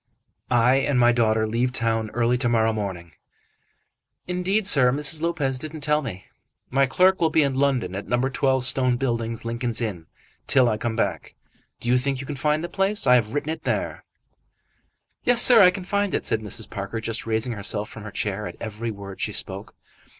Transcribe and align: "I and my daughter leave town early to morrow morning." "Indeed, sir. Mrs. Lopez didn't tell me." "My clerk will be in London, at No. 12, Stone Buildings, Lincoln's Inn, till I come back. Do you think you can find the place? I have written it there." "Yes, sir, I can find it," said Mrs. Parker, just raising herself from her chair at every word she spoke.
"I 0.49 0.77
and 0.77 0.97
my 0.99 1.11
daughter 1.11 1.45
leave 1.45 1.71
town 1.71 2.09
early 2.15 2.35
to 2.39 2.49
morrow 2.49 2.73
morning." 2.73 3.11
"Indeed, 4.25 4.65
sir. 4.65 4.91
Mrs. 4.91 5.21
Lopez 5.21 5.59
didn't 5.59 5.81
tell 5.81 6.01
me." 6.01 6.25
"My 6.71 6.87
clerk 6.87 7.21
will 7.21 7.29
be 7.29 7.43
in 7.43 7.53
London, 7.53 7.95
at 7.95 8.07
No. 8.07 8.17
12, 8.27 8.63
Stone 8.63 8.97
Buildings, 8.97 9.45
Lincoln's 9.45 9.79
Inn, 9.79 10.07
till 10.47 10.67
I 10.67 10.77
come 10.77 10.95
back. 10.95 11.35
Do 11.79 11.87
you 11.87 11.99
think 11.99 12.19
you 12.19 12.25
can 12.25 12.35
find 12.35 12.63
the 12.63 12.67
place? 12.67 13.05
I 13.05 13.13
have 13.13 13.35
written 13.35 13.51
it 13.51 13.61
there." 13.61 14.03
"Yes, 15.23 15.39
sir, 15.39 15.61
I 15.61 15.69
can 15.69 15.83
find 15.83 16.15
it," 16.15 16.25
said 16.25 16.41
Mrs. 16.41 16.67
Parker, 16.67 16.99
just 16.99 17.27
raising 17.27 17.53
herself 17.53 17.87
from 17.87 18.01
her 18.01 18.09
chair 18.09 18.47
at 18.47 18.57
every 18.59 18.89
word 18.89 19.21
she 19.21 19.31
spoke. 19.33 19.75